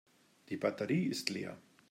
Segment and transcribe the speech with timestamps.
[0.49, 1.59] Die Batterie ist leer.